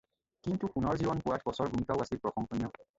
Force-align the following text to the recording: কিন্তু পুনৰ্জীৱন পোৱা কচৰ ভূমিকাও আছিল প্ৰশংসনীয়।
কিন্তু 0.47 0.69
পুনৰ্জীৱন 0.77 1.23
পোৱা 1.27 1.39
কচৰ 1.45 1.73
ভূমিকাও 1.77 2.05
আছিল 2.07 2.27
প্ৰশংসনীয়। 2.27 2.87